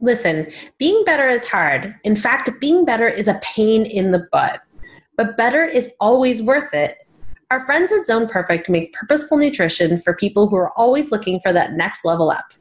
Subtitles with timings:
[0.00, 0.46] Listen,
[0.78, 1.94] being better is hard.
[2.04, 4.60] In fact, being better is a pain in the butt.
[5.16, 6.98] But better is always worth it.
[7.50, 11.52] Our friends at Zone Perfect make purposeful nutrition for people who are always looking for
[11.52, 12.52] that next level up.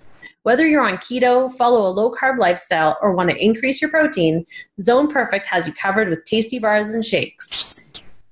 [0.43, 4.45] Whether you're on keto, follow a low carb lifestyle, or want to increase your protein,
[4.79, 7.81] Zone Perfect has you covered with tasty bars and shakes.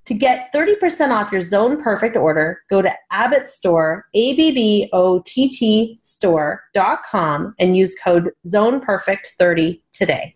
[0.06, 7.78] To get 30% off your Zone Perfect order, go to Abbott Store, A-B-B-O-T-T store.com and
[7.78, 10.36] use code ZonePerfect30 today.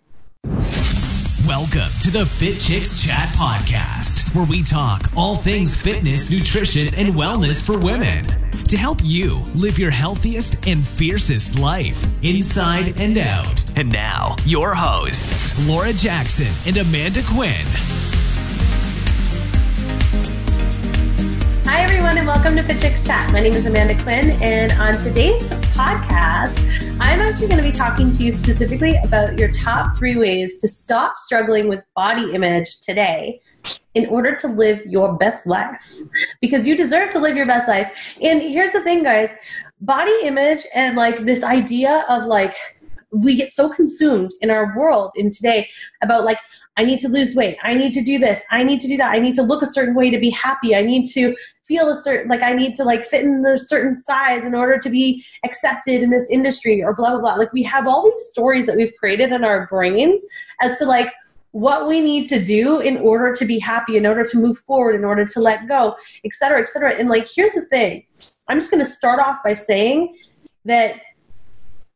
[1.45, 7.13] Welcome to the Fit Chicks Chat Podcast, where we talk all things fitness, nutrition, and
[7.13, 8.25] wellness for women
[8.67, 13.63] to help you live your healthiest and fiercest life inside and out.
[13.77, 18.06] And now, your hosts, Laura Jackson and Amanda Quinn.
[21.77, 23.31] Hi, everyone, and welcome to Fit Chicks Chat.
[23.31, 26.57] My name is Amanda Quinn, and on today's podcast,
[26.99, 30.67] I'm actually going to be talking to you specifically about your top three ways to
[30.67, 33.39] stop struggling with body image today
[33.93, 35.85] in order to live your best life.
[36.41, 38.17] Because you deserve to live your best life.
[38.23, 39.31] And here's the thing, guys
[39.81, 42.55] body image and like this idea of like,
[43.11, 45.67] we get so consumed in our world in today
[46.03, 46.37] about like
[46.75, 49.13] i need to lose weight i need to do this i need to do that
[49.13, 51.33] i need to look a certain way to be happy i need to
[51.67, 54.77] feel a certain like i need to like fit in the certain size in order
[54.77, 57.35] to be accepted in this industry or blah blah blah.
[57.35, 60.25] Like we have all these stories that we've created in our brains
[60.61, 61.11] as to like
[61.51, 64.95] what we need to do in order to be happy in order to move forward
[64.95, 65.95] in order to let go
[66.25, 66.93] et cetera et cetera.
[66.95, 68.05] And like here's the thing.
[68.47, 70.15] I'm just to start off by saying
[70.65, 71.01] that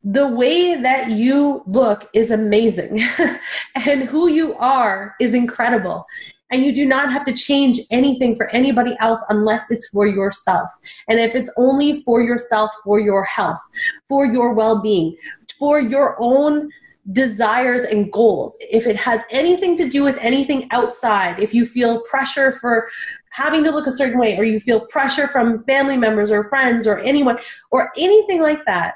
[0.03, 3.02] the way that you look is amazing.
[3.88, 6.05] And who you are is incredible
[6.52, 10.70] and you do not have to change anything for anybody else unless it's for yourself.
[11.08, 13.62] And if it's only for yourself for your health
[14.08, 15.16] for your well-being
[15.58, 16.70] for your own
[17.12, 18.58] desires and goals.
[18.60, 22.88] If it has anything to do with anything outside if you feel pressure for
[23.32, 26.86] having to look a certain way or you feel pressure from family members or friends
[26.86, 27.40] or anyone
[27.72, 28.95] or anything like that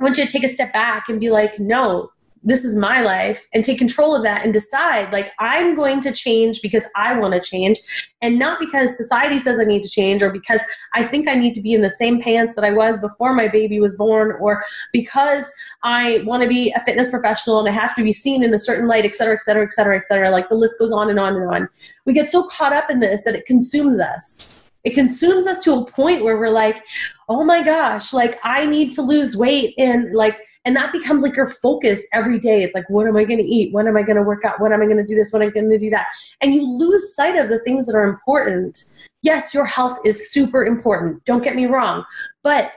[0.00, 2.10] I want you to take a step back and be like, no,
[2.42, 6.10] this is my life and take control of that and decide like i'm going to
[6.12, 7.78] change because i want to change
[8.22, 10.60] and not because society says i need to change or because
[10.94, 13.46] i think i need to be in the same pants that i was before my
[13.46, 15.52] baby was born or because
[15.82, 18.58] i want to be a fitness professional and i have to be seen in a
[18.58, 20.30] certain light et cetera et cetera et cetera et cetera.
[20.30, 21.68] Like the list goes on and on and on.
[22.04, 24.64] We get so caught up in this that it consumes us.
[24.84, 26.82] It consumes us to a point where we're like
[27.28, 31.36] oh my gosh like i need to lose weight and like and that becomes like
[31.36, 32.62] your focus every day.
[32.62, 33.72] It's like what am i going to eat?
[33.72, 34.60] When am i going to work out?
[34.60, 35.32] When am i going to do this?
[35.32, 36.06] When am i going to do that?
[36.40, 38.78] And you lose sight of the things that are important.
[39.22, 41.24] Yes your health is super important.
[41.24, 42.04] Don't get me wrong.
[42.42, 42.72] But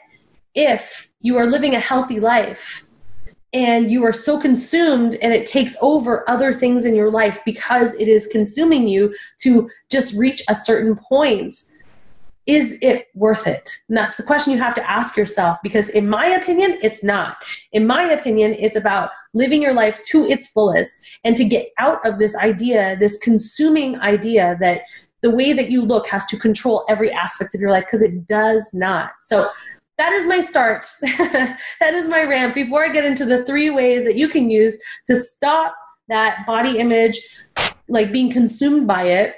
[0.55, 2.85] if you are living a healthy life
[3.53, 7.94] and you are so consumed and it takes over other things in your life because
[7.95, 11.55] it is consuming you to just reach a certain point
[12.45, 13.69] is it worth it?
[13.87, 17.37] And that's the question you have to ask yourself because, in my opinion, it's not.
[17.71, 22.05] In my opinion, it's about living your life to its fullest and to get out
[22.05, 24.81] of this idea, this consuming idea that
[25.21, 28.27] the way that you look has to control every aspect of your life because it
[28.27, 29.11] does not.
[29.19, 29.49] So,
[29.99, 30.87] that is my start.
[31.01, 32.55] that is my rant.
[32.55, 35.75] Before I get into the three ways that you can use to stop
[36.09, 37.19] that body image,
[37.87, 39.35] like being consumed by it,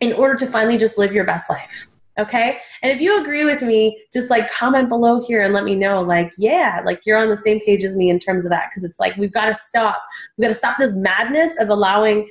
[0.00, 1.88] in order to finally just live your best life.
[2.18, 2.58] Okay.
[2.82, 6.00] And if you agree with me, just like comment below here and let me know,
[6.00, 8.70] like, yeah, like you're on the same page as me in terms of that.
[8.72, 10.00] Cause it's like, we've got to stop.
[10.36, 12.28] We've got to stop this madness of allowing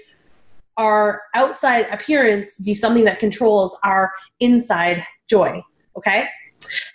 [0.78, 5.62] our outside appearance be something that controls our inside joy.
[5.98, 6.28] Okay.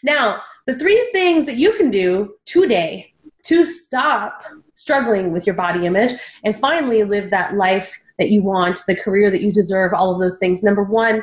[0.02, 3.12] Now, the three things that you can do today
[3.44, 4.42] to stop
[4.74, 6.12] struggling with your body image
[6.44, 10.18] and finally live that life that you want, the career that you deserve, all of
[10.18, 10.62] those things.
[10.62, 11.22] Number one,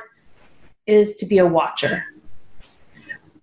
[0.87, 2.03] is to be a watcher.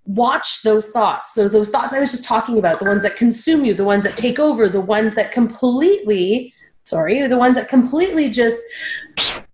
[0.07, 1.35] Watch those thoughts.
[1.35, 4.03] So, those thoughts I was just talking about, the ones that consume you, the ones
[4.05, 6.53] that take over, the ones that completely,
[6.85, 8.61] sorry, the ones that completely just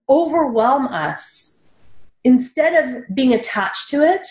[0.09, 1.65] overwhelm us.
[2.25, 4.27] Instead of being attached to it,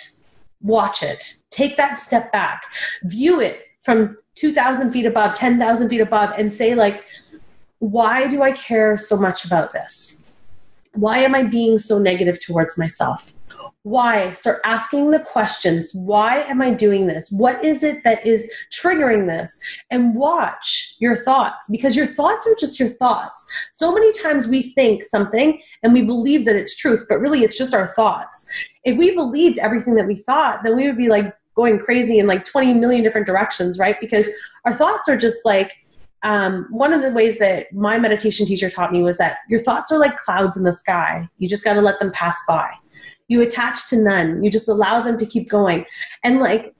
[0.61, 1.23] watch it.
[1.49, 2.63] Take that step back.
[3.03, 7.03] View it from 2,000 feet above, 10,000 feet above, and say, like,
[7.79, 10.25] why do I care so much about this?
[10.93, 13.33] Why am I being so negative towards myself?
[13.83, 14.33] Why?
[14.33, 15.91] Start asking the questions.
[15.93, 17.31] Why am i doing this?
[17.31, 19.59] What is it that is triggering this?
[19.91, 23.49] And watch your thoughts because your thoughts are just your thoughts.
[23.73, 27.57] So many times we think something and we believe that it's truth but really it's
[27.57, 28.49] just our thoughts.
[28.83, 32.27] If we believed everything that we thought then we would be like going crazy in
[32.27, 33.99] like 20 million different directions right?
[33.99, 34.29] Because
[34.65, 35.77] our thoughts are just like
[36.23, 39.91] um, one of the ways that my meditation teacher taught me was that your thoughts
[39.91, 41.27] are like clouds in the sky.
[41.37, 42.69] You just got to let them pass by.
[43.27, 44.41] You attach to none.
[44.43, 45.85] You just allow them to keep going.
[46.23, 46.73] And like,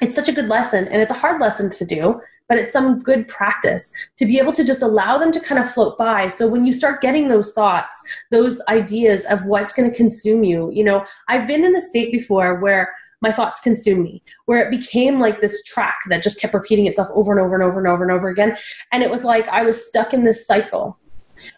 [0.00, 2.98] it's such a good lesson, and it's a hard lesson to do, but it's some
[2.98, 6.28] good practice to be able to just allow them to kind of float by.
[6.28, 10.70] So when you start getting those thoughts, those ideas of what's going to consume you,
[10.72, 14.70] you know, I've been in a state before where my thoughts consume me, where it
[14.70, 17.86] became like this track that just kept repeating itself over and over and over and
[17.86, 18.56] over and over again.
[18.90, 20.98] And it was like I was stuck in this cycle.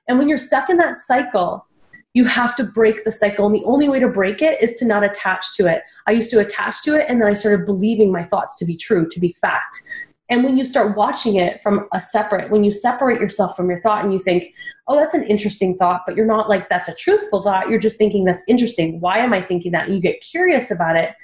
[0.06, 1.66] And when you're stuck in that cycle,
[2.14, 3.46] you have to break the cycle.
[3.46, 5.82] And the only way to break it is to not attach to it.
[6.06, 8.76] I used to attach to it, and then I started believing my thoughts to be
[8.76, 9.82] true, to be fact.
[10.30, 13.78] And when you start watching it from a separate, when you separate yourself from your
[13.78, 14.54] thought and you think,
[14.88, 17.68] oh, that's an interesting thought, but you're not like, that's a truthful thought.
[17.68, 19.00] You're just thinking, that's interesting.
[19.00, 19.84] Why am I thinking that?
[19.84, 21.14] And you get curious about it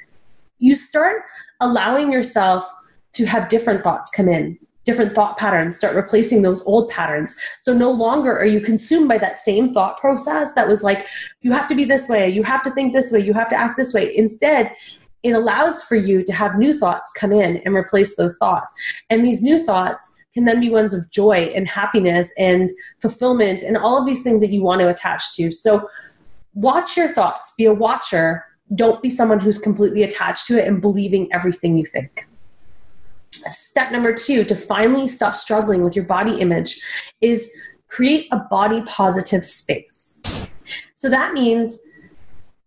[0.60, 1.22] you start
[1.60, 2.70] allowing yourself
[3.14, 4.56] to have different thoughts come in
[4.90, 7.38] different thought patterns start replacing those old patterns.
[7.60, 11.06] So no longer are you consumed by that same thought process that was like
[11.42, 13.56] you have to be this way you have to think this way you have to
[13.56, 14.16] act this way.
[14.16, 14.74] Instead
[15.22, 18.74] it allows for you to have new thoughts come in and replace those thoughts.
[19.10, 23.76] And these new thoughts can then be ones of joy and happiness and fulfillment and
[23.76, 25.52] all of these things that you want to attach to.
[25.52, 25.88] So
[26.54, 28.44] watch your thoughts be a watcher.
[28.74, 32.26] Don't be someone who's completely attached to it and believing everything you think.
[33.50, 36.80] Step number two to finally stop struggling with your body image
[37.20, 37.52] is
[37.88, 40.48] create a body positive space.
[40.94, 41.80] So that means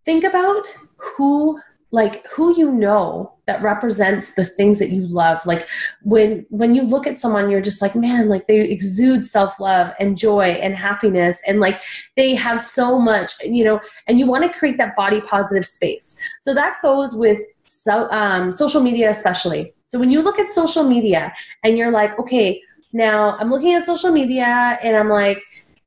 [0.04, 0.64] think about
[0.96, 1.60] who
[1.90, 5.44] like who you know that represents the things that you love.
[5.46, 5.68] Like
[6.02, 10.18] when when you look at someone you're just like man like they exude self-love and
[10.18, 11.80] joy and happiness and like
[12.16, 16.18] they have so much you know and you want to create that body positive space.
[16.40, 20.82] So that goes with so um, social media especially so when you look at social
[20.82, 21.32] media
[21.62, 22.60] and you're like okay
[22.92, 25.40] now i'm looking at social media and i'm like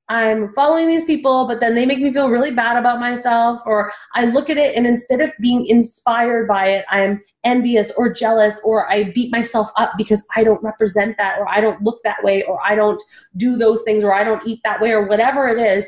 [0.10, 3.92] I'm following these people, but then they make me feel really bad about myself, or
[4.16, 8.58] I look at it and instead of being inspired by it, I'm envious or jealous,
[8.64, 12.24] or I beat myself up because I don't represent that, or I don't look that
[12.24, 13.04] way, or I don't
[13.36, 15.86] do those things, or I don't eat that way, or whatever it is.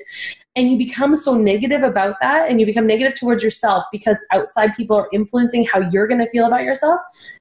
[0.60, 4.76] And you become so negative about that, and you become negative towards yourself because outside
[4.76, 7.00] people are influencing how you're going to feel about yourself.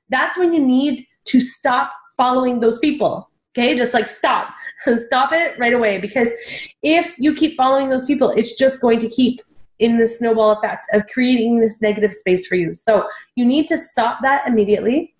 [0.08, 3.28] That's when you need to stop following those people
[3.58, 4.54] Okay, just like stop.
[4.96, 6.32] stop it right away because
[6.82, 9.40] if you keep following those people, it's just going to keep
[9.80, 12.76] in the snowball effect of creating this negative space for you.
[12.76, 15.14] So you need to stop that immediately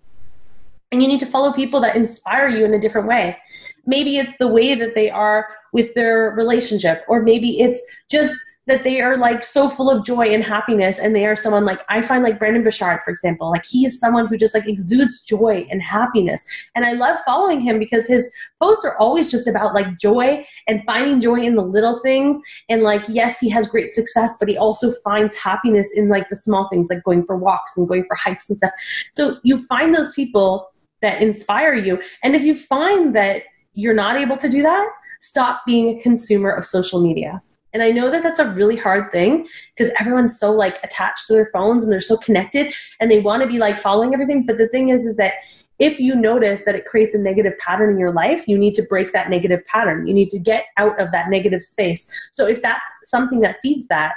[0.91, 3.37] and you need to follow people that inspire you in a different way.
[3.85, 8.35] Maybe it's the way that they are with their relationship, or maybe it's just
[8.69, 11.81] that they are like so full of joy and happiness and they are someone like
[11.89, 15.23] i find like Brendon Burchard for example like he is someone who just like exudes
[15.23, 16.45] joy and happiness.
[16.75, 18.31] And i love following him because his
[18.61, 22.39] posts are always just about like joy and finding joy in the little things.
[22.69, 26.35] And like yes he has great success but he also finds happiness in like the
[26.35, 28.71] small things like going for walks and going for hikes and stuff.
[29.13, 30.69] So you find those people
[31.01, 31.99] that inspire you.
[32.23, 33.43] And if you find that
[33.79, 34.89] you're not able to do that
[35.21, 37.41] stop being a consumer of social media
[37.73, 41.33] and I know that that's a really hard thing because everyone's so like attached to
[41.33, 44.45] their phones and they're so connected and they want to be like following everything.
[44.45, 45.33] But the thing is, is that
[45.77, 48.83] if you notice that it creates a negative pattern in your life, you need to
[48.83, 50.07] break that negative pattern.
[50.07, 52.11] You need to get out of that negative space.
[52.31, 54.15] So if that's something that feeds that,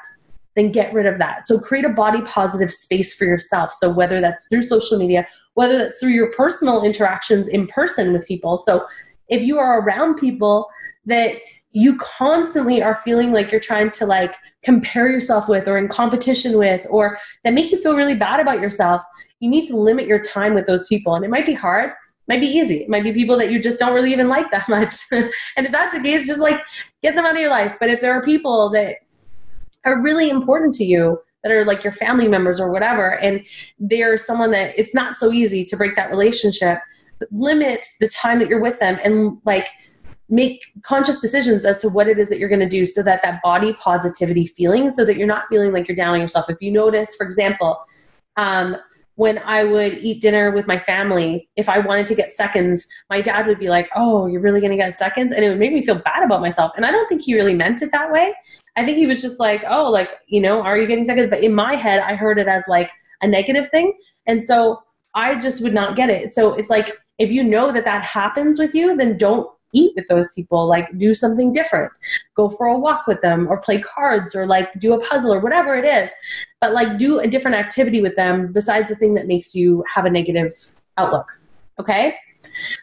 [0.56, 1.46] then get rid of that.
[1.46, 3.72] So create a body positive space for yourself.
[3.72, 8.26] So whether that's through social media, whether that's through your personal interactions in person with
[8.26, 8.58] people.
[8.58, 8.84] So
[9.32, 10.68] if you are around people
[11.06, 11.36] that
[11.72, 16.58] you constantly are feeling like you're trying to like compare yourself with or in competition
[16.58, 19.02] with or that make you feel really bad about yourself
[19.40, 21.16] you need to limit your time with those people.
[21.16, 21.92] And it might be hard
[22.28, 24.68] might be easy it might be people that you just don't really even like that
[24.76, 24.94] much.
[25.10, 26.62] And if that's the case just like
[27.02, 27.76] get them out of your life.
[27.80, 28.98] But if there are people that
[29.84, 33.44] are really important to you that are like your family members or whatever and
[33.80, 36.78] they're someone that it's not so easy to break that relationship
[37.30, 39.68] limit the time that you're with them and like
[40.28, 43.22] make conscious decisions as to what it is that you're going to do so that
[43.22, 46.48] that body positivity feeling so that you're not feeling like you're down on yourself.
[46.48, 47.78] If you notice for example
[48.36, 48.76] um,
[49.16, 53.20] when i would eat dinner with my family if i wanted to get seconds my
[53.20, 55.32] dad would be like oh you're really going to get seconds?
[55.32, 56.72] And it would make me feel bad about myself.
[56.76, 58.32] And i don't think he really meant it that way.
[58.76, 61.28] I think he was just like oh like you know are you getting seconds?
[61.28, 63.92] But in my head i heard it as like a negative thing.
[64.26, 64.82] And so
[65.14, 66.30] i just would not get it.
[66.30, 70.06] So it's like if you know that that happens with you then don't eat with
[70.08, 71.92] those people, like do something different,
[72.36, 75.40] go for a walk with them, or play cards, or like do a puzzle, or
[75.40, 76.10] whatever it is.
[76.60, 80.04] But like do a different activity with them besides the thing that makes you have
[80.04, 80.52] a negative
[80.98, 81.26] outlook.
[81.80, 82.16] Okay?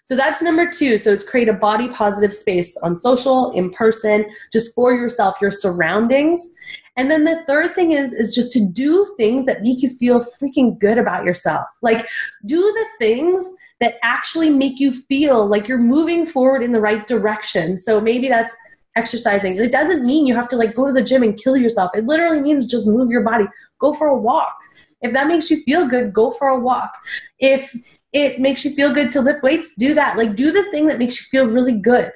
[0.03, 0.98] So that's number two.
[0.98, 5.51] So it's create a body positive space on social, in person, just for yourself, your
[5.51, 6.55] surroundings.
[6.98, 10.21] And then the third thing is is just to do things that make you feel
[10.21, 11.67] freaking good about yourself.
[11.81, 12.07] Like
[12.45, 17.07] do the things that actually make you feel like you're moving forward in the right
[17.07, 17.77] direction.
[17.77, 18.55] So maybe that's
[18.95, 19.57] exercising.
[19.57, 21.91] It doesn't mean you have to like go to the gym and kill yourself.
[21.95, 23.45] It literally means just move your body.
[23.79, 24.55] Go for a walk.
[25.01, 26.91] If that makes you feel good, go for a walk.
[27.39, 27.74] If
[28.12, 30.17] it makes you feel good to lift weights, do that.
[30.17, 32.12] Like do the thing that makes you feel really good.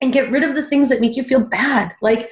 [0.00, 1.94] And get rid of the things that make you feel bad.
[2.00, 2.30] Like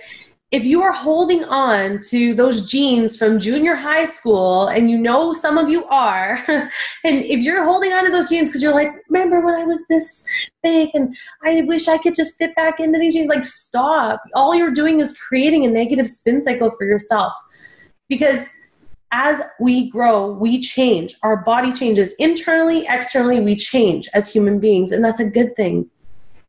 [0.52, 5.32] if you are holding on to those jeans from junior high school, and you know
[5.32, 6.70] some of you are, and
[7.04, 10.24] if you're holding on to those jeans because you're like, remember when I was this
[10.62, 14.22] big and I wish I could just fit back into these jeans, like, stop.
[14.34, 17.34] All you're doing is creating a negative spin cycle for yourself.
[18.10, 18.50] Because
[19.10, 21.14] as we grow, we change.
[21.22, 25.88] Our body changes internally, externally, we change as human beings, and that's a good thing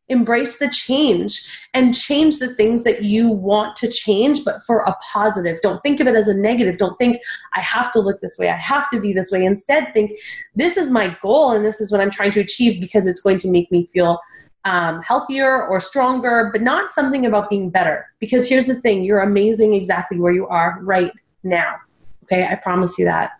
[0.08, 1.42] embrace the change
[1.72, 5.60] and change the things that you want to change but for a positive.
[5.62, 6.78] Don't think of it as a negative.
[6.78, 7.18] Don't think
[7.54, 8.50] i have to look this way.
[8.50, 9.44] I have to be this way.
[9.44, 10.12] Instead think
[10.54, 13.38] this is my goal and this is what i'm trying to achieve because it's going
[13.38, 14.20] to make me feel
[14.66, 18.06] um, healthier or stronger but not something about being better.
[18.18, 21.76] Because here's the thing you're amazing exactly where you are right now.
[22.24, 22.46] Okay?
[22.46, 23.32] I promise you that.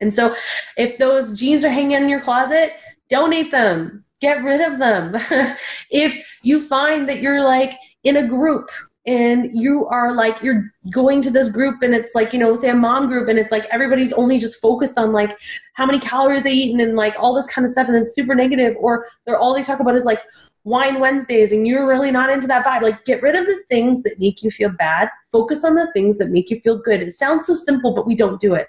[0.00, 0.34] And so
[0.76, 2.74] if those jeans are hanging in your closet
[3.08, 5.14] donate them get rid of them.
[5.90, 7.74] if you find that you're like
[8.04, 8.70] in a group
[9.04, 12.70] and you are like you're going to this group and it's like you know say
[12.70, 15.36] a mom group and it's like everybody's only just focused on like
[15.74, 18.32] how many calories they eat and, like all this kind of stuff and it's super
[18.32, 20.22] negative or they're all they talk about is like
[20.62, 22.82] wine wednesdays and you're really not into that vibe.
[22.82, 25.08] Like get rid of the things that make you feel bad.
[25.32, 27.02] Focus on the things that make you feel good.
[27.02, 28.68] It sounds so simple but we don't do it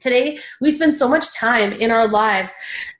[0.00, 2.52] Today, we spend so much time in our lives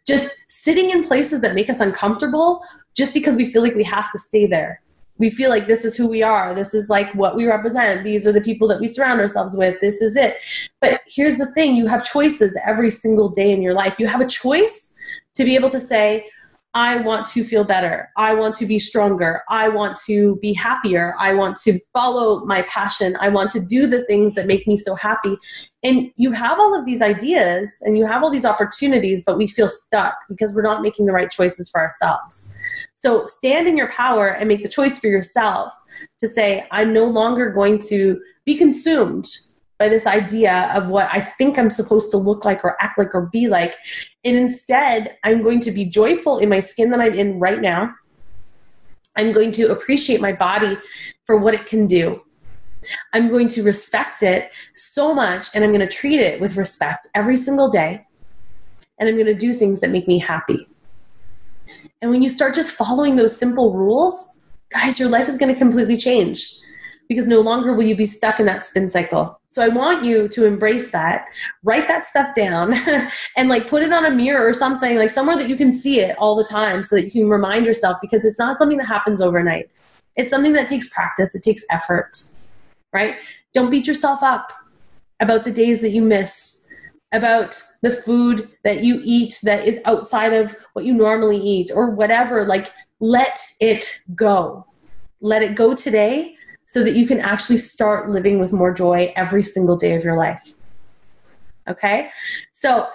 [0.06, 2.62] just sitting in places that make us uncomfortable
[2.94, 4.82] just because we feel like we have to stay there.
[5.18, 6.54] We feel like this is who we are.
[6.54, 8.04] This is like what we represent.
[8.04, 9.80] These are the people that we surround ourselves with.
[9.80, 10.36] This is it.
[10.80, 13.96] But here's the thing you have choices every single day in your life.
[13.98, 14.96] You have a choice
[15.34, 16.26] to be able to say,
[16.78, 18.08] I want to feel better.
[18.16, 19.42] I want to be stronger.
[19.48, 21.12] I want to be happier.
[21.18, 23.16] I want to follow my passion.
[23.20, 25.36] I want to do the things that make me so happy.
[25.82, 29.48] And you have all of these ideas and you have all these opportunities, but we
[29.48, 32.56] feel stuck because we're not making the right choices for ourselves.
[32.94, 35.72] So stand in your power and make the choice for yourself
[36.20, 39.26] to say, I'm no longer going to be consumed
[39.78, 43.14] by this idea of what I think I'm supposed to look like or act like
[43.14, 43.74] or be like.
[44.24, 47.94] And instead, I'm going to be joyful in my skin that I'm in right now.
[49.16, 50.76] I'm going to appreciate my body
[51.26, 52.22] for what it can do.
[53.12, 57.08] I'm going to respect it so much and I'm going to treat it with respect
[57.14, 58.04] every single day.
[58.98, 60.66] And I'm going to do things that make me happy.
[62.00, 65.58] And when you start just following those simple rules, guys, your life is going to
[65.58, 66.54] completely change
[67.08, 69.37] because no longer will you be stuck in that spin cycle.
[69.50, 71.24] So I want you to embrace that,
[71.64, 72.74] write that stuff down,
[73.36, 76.00] and like put it on a mirror or something, like somewhere that you can see
[76.00, 78.86] it all the time so that you can remind yourself because it's not something that
[78.86, 79.70] happens overnight.
[80.16, 82.14] It's something that takes practice, it takes effort,
[82.92, 83.16] right?
[83.54, 84.52] Don't beat yourself up
[85.20, 86.68] about the days that you miss,
[87.12, 91.90] about the food that you eat that is outside of what you normally eat or
[91.90, 92.44] whatever.
[92.44, 94.66] Like, let it go.
[95.22, 96.36] Let it go today
[96.68, 100.16] so that you can actually start living with more joy every single day of your
[100.16, 100.56] life.
[101.66, 102.10] Okay?
[102.52, 102.86] So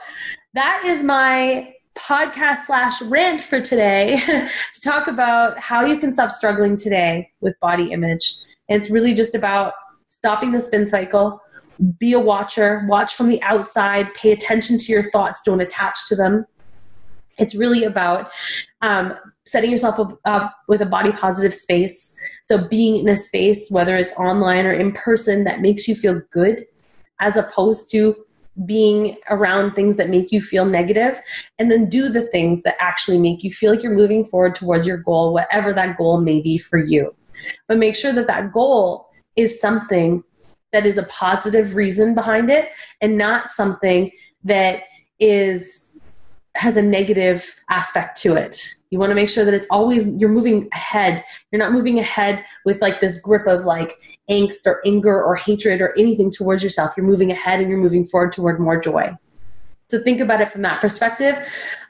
[0.53, 4.19] that is my podcast slash rant for today
[4.73, 8.35] to talk about how you can stop struggling today with body image.
[8.69, 9.73] And it's really just about
[10.05, 11.41] stopping the spin cycle,
[11.97, 16.15] be a watcher, watch from the outside, pay attention to your thoughts, don't attach to
[16.15, 16.45] them.
[17.39, 18.29] It's really about
[18.83, 22.19] um, setting yourself up, with a body positive space.
[22.43, 26.21] So, being in a space, whether it's online or in person, that makes you feel
[26.31, 26.65] good,
[27.19, 28.15] as opposed to
[28.65, 31.19] being around things that make you feel negative,
[31.57, 34.85] and then do the things that actually make you feel like you're moving forward towards
[34.85, 37.13] your goal, whatever that goal may be for you.
[37.67, 40.23] But make sure that that goal is something
[40.71, 42.69] that is a positive reason behind it
[43.01, 44.11] and not something
[44.43, 44.83] that
[45.19, 45.92] is
[46.55, 48.59] has a negative aspect to it.
[48.91, 51.23] You want to make sure that it's always you're moving ahead.
[51.51, 53.91] You're not moving ahead with like this grip of like
[54.29, 56.93] angst or anger or hatred or anything towards yourself.
[56.95, 59.11] You're moving ahead and you're moving forward toward more joy.
[59.89, 61.35] So think about it from that perspective.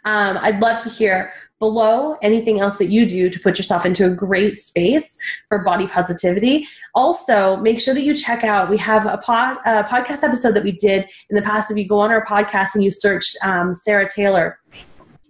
[0.06, 4.06] Um, I'd love to hear below anything else that you do to put yourself into
[4.06, 5.18] a great space
[5.48, 6.68] for body positivity.
[6.94, 10.64] Also, make sure that you check out, we have a, pod, a podcast episode that
[10.66, 11.72] we did in the past.
[11.72, 14.60] If you go on our podcast and you search um, Sarah Taylor,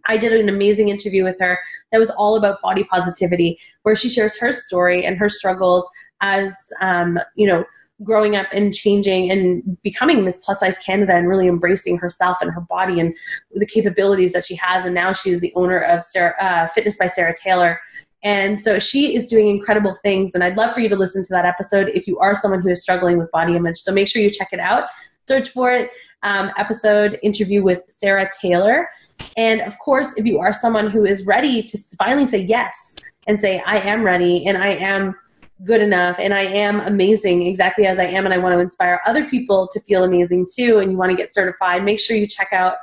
[0.08, 1.60] I did an amazing interview with her
[1.92, 5.88] that was all about body positivity, where she shares her story and her struggles
[6.22, 7.64] as, um, you know,
[8.04, 12.52] growing up and changing and becoming Miss Plus Size Canada and really embracing herself and
[12.52, 13.14] her body and
[13.54, 14.86] the capabilities that she has.
[14.86, 17.80] And now she is the owner of Sarah, uh, Fitness by Sarah Taylor.
[18.24, 20.34] And so she is doing incredible things.
[20.34, 22.70] And I'd love for you to listen to that episode if you are someone who
[22.70, 23.78] is struggling with body image.
[23.78, 24.86] So make sure you check it out.
[25.28, 25.90] Search for it.
[26.24, 28.88] Um, episode interview with Sarah Taylor.
[29.36, 33.40] And of course, if you are someone who is ready to finally say yes and
[33.40, 35.16] say, I am ready and I am
[35.66, 39.02] good enough and I am amazing exactly as I am and I want to inspire
[39.06, 42.28] other people to feel amazing too and you want to get certified, make sure you
[42.28, 42.76] check out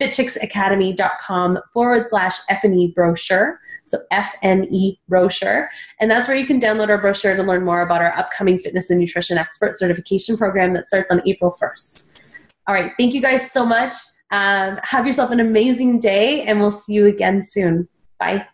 [0.00, 3.60] fitchicksacademy.com forward slash FNE brochure.
[3.84, 5.68] So FNE brochure.
[6.00, 8.90] And that's where you can download our brochure to learn more about our upcoming fitness
[8.90, 12.10] and nutrition expert certification program that starts on April 1st.
[12.66, 12.92] All right.
[12.98, 13.94] Thank you guys so much.
[14.30, 17.88] Um, have yourself an amazing day and we'll see you again soon.
[18.18, 18.46] Bye.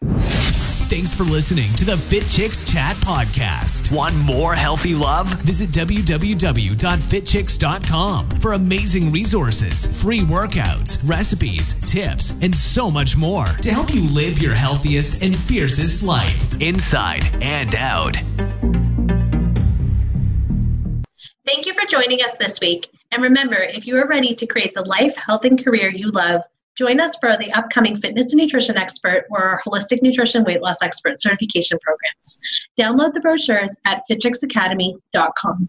[0.90, 3.94] Thanks for listening to the Fit Chicks Chat podcast.
[3.94, 5.28] Want more healthy love?
[5.42, 13.94] Visit www.fitchicks.com for amazing resources, free workouts, recipes, tips, and so much more to help
[13.94, 18.16] you live your healthiest and fiercest life, inside and out.
[21.46, 22.88] Thank you for joining us this week.
[23.12, 26.42] And remember, if you are ready to create the life, health, and career you love,
[26.80, 30.80] Join us for the upcoming Fitness and Nutrition Expert or our Holistic Nutrition Weight Loss
[30.80, 32.40] Expert certification programs.
[32.78, 35.68] Download the brochures at fitchicksacademy.com.